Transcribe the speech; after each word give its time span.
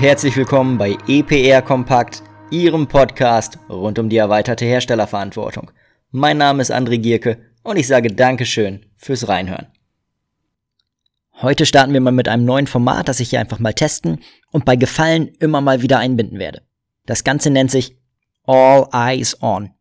herzlich 0.00 0.34
willkommen 0.38 0.78
bei 0.78 0.96
EPR 1.06 1.60
Kompakt, 1.60 2.22
Ihrem 2.50 2.86
Podcast 2.86 3.58
rund 3.68 3.98
um 3.98 4.08
die 4.08 4.16
erweiterte 4.16 4.64
Herstellerverantwortung. 4.64 5.70
Mein 6.10 6.38
Name 6.38 6.62
ist 6.62 6.72
André 6.72 6.96
Gierke 6.96 7.36
und 7.62 7.76
ich 7.76 7.86
sage 7.86 8.08
Dankeschön 8.08 8.86
fürs 8.96 9.28
Reinhören. 9.28 9.66
Heute 11.42 11.66
starten 11.66 11.92
wir 11.92 12.00
mal 12.00 12.10
mit 12.10 12.26
einem 12.26 12.46
neuen 12.46 12.66
Format, 12.66 13.06
das 13.06 13.20
ich 13.20 13.28
hier 13.28 13.40
einfach 13.40 13.58
mal 13.58 13.74
testen 13.74 14.22
und 14.50 14.64
bei 14.64 14.76
Gefallen 14.76 15.28
immer 15.40 15.60
mal 15.60 15.82
wieder 15.82 15.98
einbinden 15.98 16.38
werde. 16.38 16.62
Das 17.04 17.22
Ganze 17.22 17.50
nennt 17.50 17.70
sich 17.70 17.98
All 18.46 18.88
Eyes 18.94 19.42
On. 19.42 19.72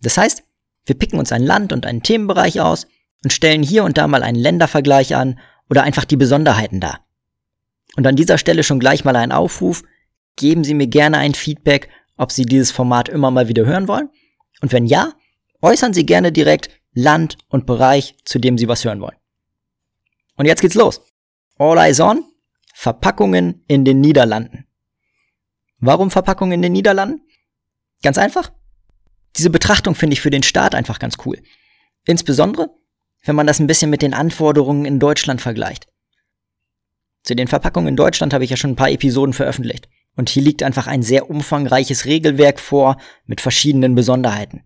Das 0.00 0.16
heißt, 0.16 0.42
wir 0.86 0.94
picken 0.94 1.18
uns 1.18 1.32
ein 1.32 1.42
Land 1.42 1.74
und 1.74 1.84
einen 1.84 2.02
Themenbereich 2.02 2.62
aus 2.62 2.86
und 3.22 3.30
stellen 3.30 3.62
hier 3.62 3.84
und 3.84 3.98
da 3.98 4.08
mal 4.08 4.22
einen 4.22 4.38
Ländervergleich 4.38 5.14
an 5.16 5.38
oder 5.68 5.82
einfach 5.82 6.06
die 6.06 6.16
Besonderheiten 6.16 6.80
dar. 6.80 7.00
Und 7.98 8.06
an 8.06 8.14
dieser 8.14 8.38
Stelle 8.38 8.62
schon 8.62 8.78
gleich 8.78 9.04
mal 9.04 9.16
ein 9.16 9.32
Aufruf, 9.32 9.82
geben 10.36 10.62
Sie 10.62 10.74
mir 10.74 10.86
gerne 10.86 11.18
ein 11.18 11.34
Feedback, 11.34 11.88
ob 12.16 12.30
Sie 12.30 12.46
dieses 12.46 12.70
Format 12.70 13.08
immer 13.08 13.32
mal 13.32 13.48
wieder 13.48 13.66
hören 13.66 13.88
wollen. 13.88 14.08
Und 14.62 14.70
wenn 14.70 14.86
ja, 14.86 15.14
äußern 15.62 15.92
Sie 15.92 16.06
gerne 16.06 16.30
direkt 16.30 16.70
Land 16.92 17.38
und 17.48 17.66
Bereich, 17.66 18.14
zu 18.24 18.38
dem 18.38 18.56
Sie 18.56 18.68
was 18.68 18.84
hören 18.84 19.00
wollen. 19.00 19.16
Und 20.36 20.46
jetzt 20.46 20.60
geht's 20.60 20.76
los. 20.76 21.00
All 21.58 21.76
Eyes 21.76 21.98
On, 21.98 22.22
Verpackungen 22.72 23.64
in 23.66 23.84
den 23.84 24.00
Niederlanden. 24.00 24.68
Warum 25.80 26.12
Verpackungen 26.12 26.52
in 26.52 26.62
den 26.62 26.74
Niederlanden? 26.74 27.22
Ganz 28.04 28.16
einfach. 28.16 28.52
Diese 29.36 29.50
Betrachtung 29.50 29.96
finde 29.96 30.14
ich 30.14 30.20
für 30.20 30.30
den 30.30 30.44
Staat 30.44 30.76
einfach 30.76 31.00
ganz 31.00 31.16
cool. 31.26 31.42
Insbesondere, 32.04 32.70
wenn 33.24 33.34
man 33.34 33.48
das 33.48 33.58
ein 33.58 33.66
bisschen 33.66 33.90
mit 33.90 34.02
den 34.02 34.14
Anforderungen 34.14 34.84
in 34.84 35.00
Deutschland 35.00 35.40
vergleicht. 35.40 35.88
Zu 37.22 37.34
den 37.34 37.48
Verpackungen 37.48 37.88
in 37.88 37.96
Deutschland 37.96 38.32
habe 38.32 38.44
ich 38.44 38.50
ja 38.50 38.56
schon 38.56 38.70
ein 38.70 38.76
paar 38.76 38.90
Episoden 38.90 39.32
veröffentlicht. 39.32 39.88
Und 40.16 40.28
hier 40.30 40.42
liegt 40.42 40.62
einfach 40.62 40.86
ein 40.86 41.02
sehr 41.02 41.30
umfangreiches 41.30 42.04
Regelwerk 42.04 42.58
vor 42.58 42.96
mit 43.26 43.40
verschiedenen 43.40 43.94
Besonderheiten. 43.94 44.62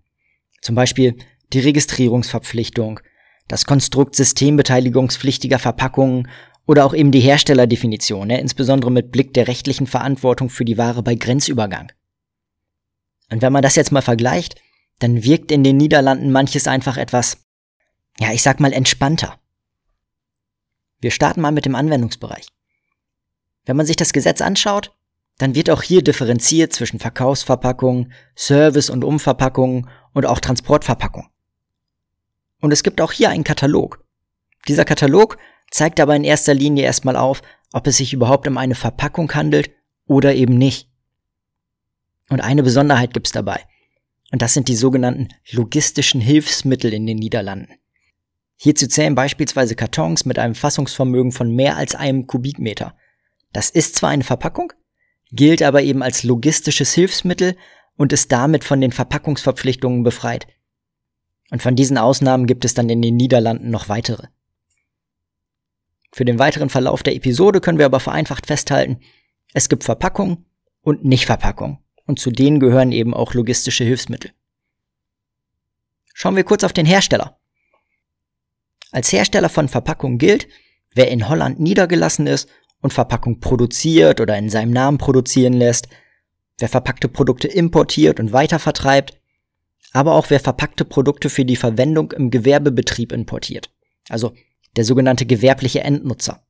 Zum 0.62 0.75
Beispiel 0.75 1.17
die 1.53 1.61
Registrierungsverpflichtung, 1.61 3.00
das 3.48 3.67
Konstrukt 3.67 4.14
systembeteiligungspflichtiger 4.17 5.58
Verpackungen 5.58 6.28
oder 6.67 6.86
auch 6.86 6.95
eben 6.95 7.11
die 7.11 7.20
Herstellerdefinition, 7.20 8.30
ja, 8.30 8.36
insbesondere 8.36 8.91
mit 8.91 9.12
Blick 9.12 9.34
der 9.34 9.48
rechtlichen 9.48 9.86
Verantwortung 9.86 10.48
für 10.48 10.64
die 10.64 10.78
Ware 10.78 11.03
bei 11.03 11.17
Grenzübergang. 11.17 11.92
Und 13.30 13.42
wenn 13.42 13.53
man 13.53 13.62
das 13.62 13.77
jetzt 13.77 13.92
mal 13.92 14.03
vergleicht, 14.03 14.61
dann 15.00 15.25
wirkt 15.25 15.50
in 15.50 15.64
den 15.64 15.77
Niederlanden 15.77 16.30
manches 16.30 16.69
einfach 16.69 16.97
etwas, 16.97 17.39
ja, 18.20 18.33
ich 18.33 18.42
sag 18.42 18.61
mal 18.61 18.73
entspannter. 18.73 19.39
Wir 21.03 21.11
starten 21.11 21.41
mal 21.41 21.53
mit 21.53 21.67
dem 21.67 21.75
Anwendungsbereich. 21.75 22.47
Wenn 23.67 23.77
man 23.77 23.86
sich 23.86 23.97
das 23.97 24.12
Gesetz 24.12 24.41
anschaut, 24.41 24.97
dann 25.39 25.55
wird 25.55 25.69
auch 25.69 25.83
hier 25.83 26.03
differenziert 26.03 26.72
zwischen 26.72 27.00
Verkaufsverpackungen, 27.00 28.12
Service- 28.36 28.89
und 28.89 29.03
Umverpackungen 29.03 29.91
und 30.14 30.27
auch 30.27 30.39
Transportverpackungen. 30.39 31.28
Und 32.61 32.73
es 32.73 32.84
gibt 32.84 33.00
auch 33.00 33.11
hier 33.11 33.30
einen 33.30 33.42
Katalog. 33.42 34.05
Dieser 34.69 34.84
Katalog 34.84 35.39
zeigt 35.73 35.98
aber 35.98 36.14
in 36.14 36.23
erster 36.23 36.55
Linie 36.55 36.84
erstmal 36.84 37.17
auf, 37.17 37.42
ob 37.73 37.89
es 37.89 37.97
sich 37.97 38.12
überhaupt 38.12 38.47
um 38.47 38.56
eine 38.56 38.77
Verpackung 38.77 39.33
handelt 39.34 39.73
oder 40.06 40.34
eben 40.34 40.56
nicht. 40.56 40.89
Und 42.28 42.41
eine 42.41 42.62
Besonderheit 42.62 43.12
gibt's 43.12 43.33
dabei. 43.33 43.67
Und 44.30 44.41
das 44.41 44.55
sind 44.55 44.69
die 44.69 44.77
sogenannten 44.77 45.28
logistischen 45.50 46.20
Hilfsmittel 46.20 46.92
in 46.92 47.06
den 47.06 47.19
Niederlanden. 47.19 47.75
Hierzu 48.64 48.86
zählen 48.86 49.16
beispielsweise 49.16 49.74
Kartons 49.74 50.24
mit 50.24 50.38
einem 50.38 50.55
Fassungsvermögen 50.55 51.33
von 51.33 51.52
mehr 51.52 51.77
als 51.77 51.96
einem 51.96 52.28
Kubikmeter. 52.28 52.96
Das 53.52 53.70
ist 53.70 53.96
zwar 53.96 54.11
eine 54.11 54.23
Verpackung, 54.23 54.73
gilt 55.33 55.64
aber 55.64 55.83
eben 55.83 56.00
als 56.00 56.23
logistisches 56.23 56.95
Hilfsmittel 56.95 57.56
und 57.96 58.12
ist 58.12 58.30
damit 58.30 58.62
von 58.62 58.80
den 58.80 58.92
Verpackungsverpflichtungen 58.92 60.05
befreit. 60.05 60.46
Und 61.50 61.61
von 61.61 61.74
diesen 61.74 61.98
Ausnahmen 61.98 62.46
gibt 62.46 62.64
es 62.64 62.73
dann 62.73 62.89
in 62.89 63.02
den 63.02 63.17
Niederlanden 63.17 63.68
noch 63.70 63.89
weitere. 63.89 64.28
Für 66.12 66.24
den 66.24 66.39
weiteren 66.39 66.68
Verlauf 66.68 67.02
der 67.02 67.17
Episode 67.17 67.61
können 67.61 67.79
wir 67.79 67.86
aber 67.86 67.98
vereinfacht 67.98 68.46
festhalten, 68.46 69.00
es 69.52 69.68
gibt 69.68 69.83
Verpackung 69.83 70.44
und 70.83 71.05
Nichtverpackung. 71.05 71.83
Und 72.06 72.20
zu 72.20 72.30
denen 72.30 72.61
gehören 72.61 72.92
eben 72.92 73.12
auch 73.12 73.34
logistische 73.34 73.83
Hilfsmittel. 73.83 74.30
Schauen 76.14 76.36
wir 76.36 76.44
kurz 76.44 76.62
auf 76.62 76.73
den 76.73 76.86
Hersteller. 76.86 77.40
Als 78.92 79.13
Hersteller 79.13 79.48
von 79.48 79.69
Verpackungen 79.69 80.19
gilt, 80.19 80.47
wer 80.95 81.11
in 81.11 81.29
Holland 81.29 81.58
niedergelassen 81.58 82.27
ist 82.27 82.48
und 82.80 82.92
Verpackung 82.92 83.41
produziert 83.41 84.20
oder 84.20 84.36
in 84.36 84.51
seinem 84.51 84.70
Namen 84.70 84.98
produzieren 84.98 85.55
lässt, 85.55 85.89
wer 86.58 86.69
verpackte 86.69 87.08
Produkte 87.08 87.48
importiert 87.48 88.20
und 88.20 88.33
weitervertreibt, 88.33 89.19
aber 89.92 90.14
auch 90.14 90.30
wer 90.30 90.41
verpackte 90.41 90.85
Produkte 90.85 91.30
für 91.30 91.45
die 91.45 91.57
Verwendung 91.57 92.13
im 92.13 92.30
Gewerbebetrieb 92.30 93.13
importiert, 93.13 93.70
also 94.08 94.33
der 94.77 94.85
sogenannte 94.85 95.27
gewerbliche 95.27 95.80
Endnutzer. 95.80 96.45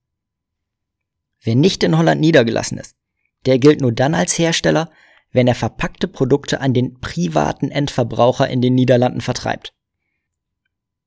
Wer 1.41 1.55
nicht 1.55 1.83
in 1.83 1.97
Holland 1.97 2.21
niedergelassen 2.21 2.79
ist, 2.79 2.97
der 3.47 3.59
gilt 3.59 3.81
nur 3.81 3.93
dann 3.93 4.15
als 4.15 4.39
Hersteller, 4.39 4.91
wenn 5.33 5.49
er 5.49 5.55
verpackte 5.55 6.09
Produkte 6.09 6.61
an 6.61 6.75
den 6.75 7.01
privaten 7.01 7.71
Endverbraucher 7.71 8.49
in 8.49 8.61
den 8.61 8.75
Niederlanden 8.75 9.21
vertreibt. 9.21 9.73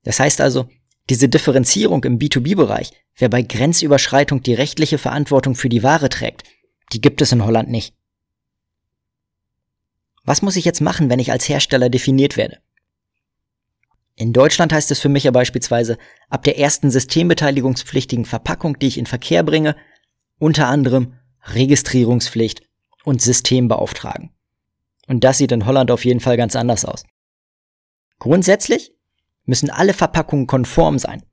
Das 0.03 0.19
heißt 0.19 0.41
also, 0.41 0.67
diese 1.09 1.29
Differenzierung 1.29 2.03
im 2.03 2.17
B2B-Bereich, 2.17 2.91
wer 3.15 3.29
bei 3.29 3.41
Grenzüberschreitung 3.41 4.41
die 4.41 4.53
rechtliche 4.53 4.97
Verantwortung 4.97 5.55
für 5.55 5.69
die 5.69 5.83
Ware 5.83 6.09
trägt, 6.09 6.43
die 6.93 7.01
gibt 7.01 7.21
es 7.21 7.31
in 7.31 7.43
Holland 7.43 7.69
nicht. 7.69 7.95
Was 10.23 10.41
muss 10.41 10.55
ich 10.55 10.65
jetzt 10.65 10.81
machen, 10.81 11.09
wenn 11.09 11.19
ich 11.19 11.31
als 11.31 11.47
Hersteller 11.47 11.89
definiert 11.89 12.35
werde? 12.35 12.59
In 14.15 14.33
Deutschland 14.33 14.73
heißt 14.73 14.89
es 14.91 14.99
für 14.99 15.09
mich 15.09 15.25
ja 15.25 15.31
beispielsweise, 15.31 15.97
ab 16.29 16.43
der 16.43 16.57
ersten 16.57 16.89
systembeteiligungspflichtigen 16.89 18.25
Verpackung, 18.25 18.79
die 18.79 18.87
ich 18.87 18.97
in 18.97 19.05
Verkehr 19.05 19.43
bringe, 19.43 19.75
unter 20.39 20.67
anderem 20.67 21.13
Registrierungspflicht 21.43 22.61
und 23.03 23.21
System 23.21 23.67
beauftragen. 23.67 24.31
Und 25.07 25.23
das 25.23 25.37
sieht 25.37 25.51
in 25.51 25.65
Holland 25.65 25.91
auf 25.91 26.05
jeden 26.05 26.21
Fall 26.21 26.37
ganz 26.37 26.55
anders 26.55 26.85
aus. 26.85 27.03
Grundsätzlich 28.17 28.94
müssen 29.45 29.69
alle 29.69 29.93
Verpackungen 29.93 30.47
konform 30.47 30.99
sein. 30.99 31.23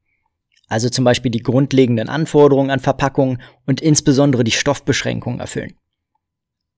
Also 0.68 0.88
zum 0.88 1.04
Beispiel 1.04 1.30
die 1.30 1.42
grundlegenden 1.42 2.08
Anforderungen 2.08 2.70
an 2.70 2.80
Verpackungen 2.80 3.42
und 3.66 3.80
insbesondere 3.80 4.44
die 4.44 4.52
Stoffbeschränkungen 4.52 5.40
erfüllen. 5.40 5.74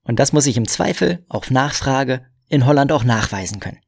Und 0.03 0.19
das 0.19 0.33
muss 0.33 0.47
ich 0.47 0.57
im 0.57 0.69
Zweifel 0.69 1.25
auf 1.29 1.51
Nachfrage 1.51 2.27
in 2.49 2.67
Holland 2.67 2.93
auch 2.93 3.05
nachweisen 3.05 3.61
können. 3.61 3.79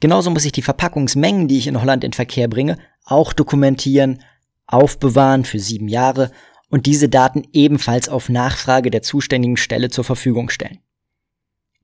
Genauso 0.00 0.30
muss 0.30 0.44
ich 0.44 0.52
die 0.52 0.62
Verpackungsmengen, 0.62 1.48
die 1.48 1.58
ich 1.58 1.66
in 1.66 1.80
Holland 1.80 2.04
in 2.04 2.12
Verkehr 2.12 2.48
bringe, 2.48 2.78
auch 3.04 3.32
dokumentieren, 3.32 4.22
aufbewahren 4.66 5.44
für 5.44 5.58
sieben 5.58 5.88
Jahre 5.88 6.30
und 6.68 6.86
diese 6.86 7.08
Daten 7.08 7.42
ebenfalls 7.52 8.08
auf 8.08 8.28
Nachfrage 8.28 8.90
der 8.90 9.02
zuständigen 9.02 9.56
Stelle 9.56 9.88
zur 9.88 10.04
Verfügung 10.04 10.50
stellen. 10.50 10.78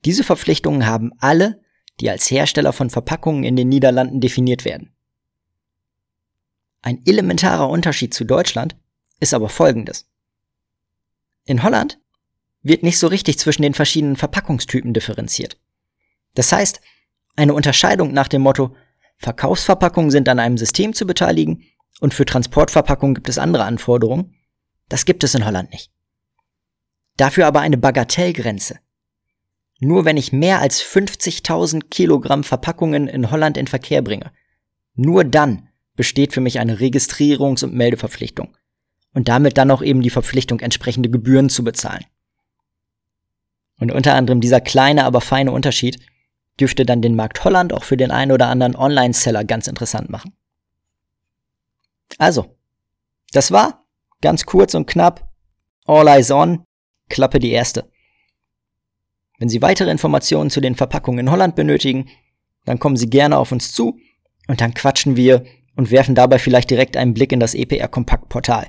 Diese 0.05 0.23
Verpflichtungen 0.23 0.87
haben 0.87 1.13
alle, 1.19 1.61
die 2.01 2.11
als 2.11 2.31
Hersteller 2.31 2.73
von 2.73 2.91
Verpackungen 2.91 3.45
in 3.45 3.57
den 3.57 3.69
Niederlanden 3.69 4.21
definiert 4.21 4.65
werden. 4.65 4.93
Ein 6.83 7.01
elementarer 7.07 7.69
Unterschied 7.69 8.13
zu 8.13 8.25
Deutschland 8.25 8.77
ist 9.21 9.33
aber 9.33 9.49
folgendes. 9.49 10.07
In 11.45 11.63
Holland 11.63 11.99
wird 12.63 12.83
nicht 12.83 12.99
so 12.99 13.07
richtig 13.07 13.39
zwischen 13.39 13.63
den 13.63 13.75
verschiedenen 13.75 14.17
Verpackungstypen 14.17 14.93
differenziert. 14.93 15.59
Das 16.35 16.53
heißt, 16.53 16.81
eine 17.37 17.55
Unterscheidung 17.55 18.13
nach 18.13 18.29
dem 18.29 18.43
Motto 18.43 18.75
Verkaufsverpackungen 19.19 20.11
sind 20.11 20.29
an 20.29 20.39
einem 20.39 20.59
System 20.59 20.93
zu 20.93 21.07
beteiligen 21.07 21.63
und 22.01 22.15
für 22.15 22.25
Transportverpackungen 22.25 23.15
gibt 23.15 23.29
es 23.29 23.39
andere 23.39 23.65
Anforderungen, 23.65 24.35
das 24.89 25.05
gibt 25.05 25.25
es 25.25 25.35
in 25.35 25.47
Holland 25.47 25.71
nicht. 25.71 25.91
Dafür 27.17 27.47
aber 27.47 27.61
eine 27.61 27.79
Bagatellgrenze. 27.79 28.81
Nur 29.85 30.05
wenn 30.05 30.17
ich 30.17 30.33
mehr 30.33 30.61
als 30.61 30.83
50.000 30.83 31.89
Kilogramm 31.91 32.45
Verpackungen 32.45 33.09
in 33.09 33.31
Holland 33.31 33.57
in 33.57 33.67
Verkehr 33.67 34.03
bringe, 34.03 34.33
nur 34.95 35.25
dann 35.25 35.69
besteht 35.97 36.33
für 36.33 36.41
mich 36.41 36.59
eine 36.59 36.79
Registrierungs- 36.79 37.65
und 37.65 37.75
Meldeverpflichtung. 37.75 38.57
Und 39.13 39.29
damit 39.29 39.59
dann 39.59 39.71
auch 39.71 39.83
eben 39.83 40.03
die 40.03 40.11
Verpflichtung, 40.11 40.61
entsprechende 40.61 41.09
Gebühren 41.09 41.49
zu 41.49 41.63
bezahlen. 41.63 42.05
Und 43.79 43.93
unter 43.93 44.15
anderem 44.15 44.41
dieser 44.41 44.61
kleine, 44.61 45.05
aber 45.05 45.21
feine 45.21 45.53
Unterschied 45.53 45.99
dürfte 46.59 46.85
dann 46.85 47.03
den 47.03 47.17
Markt 47.17 47.45
Holland 47.45 47.73
auch 47.73 47.85
für 47.85 47.97
den 47.97 48.11
einen 48.11 48.33
oder 48.33 48.49
anderen 48.49 48.77
Online-Seller 48.77 49.45
ganz 49.45 49.67
interessant 49.67 50.11
machen. 50.11 50.33
Also, 52.19 52.57
das 53.33 53.51
war 53.51 53.85
Ganz 54.25 54.47
kurz 54.47 54.73
und 54.73 54.87
knapp. 54.87 55.29
All 55.85 56.09
Eyes 56.09 56.31
On. 56.31 56.65
Klappe 57.11 57.39
die 57.39 57.51
erste. 57.51 57.91
Wenn 59.45 59.51
Sie 59.51 59.61
weitere 59.61 59.91
Informationen 59.91 60.49
zu 60.49 60.63
den 60.63 60.75
Verpackungen 60.75 61.27
in 61.27 61.31
Holland 61.31 61.55
benötigen, 61.55 62.09
dann 62.65 62.79
kommen 62.79 62.97
Sie 62.97 63.11
gerne 63.11 63.37
auf 63.37 63.53
uns 63.53 63.75
zu 63.75 63.99
und 64.49 64.63
dann 64.63 64.73
quatschen 64.73 65.19
wir 65.19 65.45
und 65.77 65.91
werfen 65.91 66.15
dabei 66.15 66.39
vielleicht 66.39 66.71
direkt 66.71 66.97
einen 66.97 67.13
Blick 67.13 67.31
in 67.31 67.41
das 67.41 67.55
EPR 67.55 67.89
Kompakt 67.89 68.31
Portal. 68.31 68.69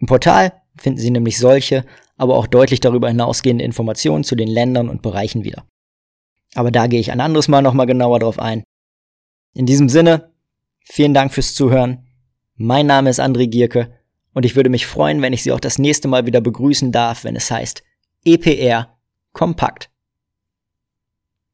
Im 0.00 0.08
Portal 0.08 0.54
finden 0.76 0.98
Sie 0.98 1.12
nämlich 1.12 1.38
solche, 1.38 1.84
aber 2.16 2.36
auch 2.36 2.48
deutlich 2.48 2.80
darüber 2.80 3.06
hinausgehende 3.06 3.62
Informationen 3.62 4.24
zu 4.24 4.34
den 4.34 4.48
Ländern 4.48 4.88
und 4.88 5.02
Bereichen 5.02 5.44
wieder. 5.44 5.64
Aber 6.56 6.72
da 6.72 6.88
gehe 6.88 6.98
ich 6.98 7.12
ein 7.12 7.20
anderes 7.20 7.46
Mal 7.46 7.62
nochmal 7.62 7.86
genauer 7.86 8.18
drauf 8.18 8.40
ein. 8.40 8.64
In 9.54 9.66
diesem 9.66 9.88
Sinne, 9.88 10.32
vielen 10.84 11.14
Dank 11.14 11.32
fürs 11.32 11.54
Zuhören. 11.54 12.08
Mein 12.56 12.88
Name 12.88 13.08
ist 13.08 13.20
André 13.20 13.46
Gierke 13.46 13.92
und 14.34 14.44
ich 14.44 14.56
würde 14.56 14.68
mich 14.68 14.84
freuen, 14.84 15.22
wenn 15.22 15.32
ich 15.32 15.44
Sie 15.44 15.52
auch 15.52 15.60
das 15.60 15.78
nächste 15.78 16.08
Mal 16.08 16.26
wieder 16.26 16.40
begrüßen 16.40 16.90
darf, 16.90 17.22
wenn 17.22 17.36
es 17.36 17.52
heißt 17.52 17.84
EPR 18.24 18.95
Kompakt. 19.36 19.90